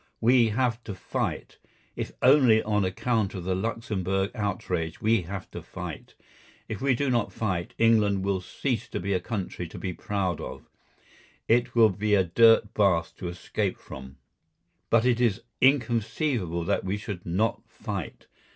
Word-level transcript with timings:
We 0.19 0.49
have 0.49 0.83
to 0.85 0.95
fight. 0.95 1.59
If 1.95 2.11
only 2.23 2.63
on 2.63 2.83
account 2.83 3.35
of 3.35 3.43
the 3.43 3.53
Luxemburg 3.53 4.31
outrage 4.33 4.99
we 4.99 5.21
have 5.21 5.51
to 5.51 5.61
fight. 5.61 6.15
If 6.67 6.81
we 6.81 6.95
do 6.95 7.11
not 7.11 7.31
fight, 7.31 7.75
England 7.77 8.23
will 8.25 8.41
cease 8.41 8.87
to 8.87 8.99
be 8.99 9.13
a 9.13 9.19
country 9.19 9.67
to 9.67 9.77
be 9.77 9.93
proud 9.93 10.41
of; 10.41 10.63
it 11.47 11.75
will 11.75 11.89
be 11.89 12.15
a 12.15 12.23
dirt 12.23 12.73
bath 12.73 13.13
to 13.17 13.27
escape 13.27 13.77
from. 13.77 14.17
But 14.89 15.05
it 15.05 15.21
is 15.21 15.43
inconceivable 15.61 16.63
that 16.63 16.83
we 16.83 16.97
should 16.97 17.23
not 17.23 17.61
fight. 17.69 18.25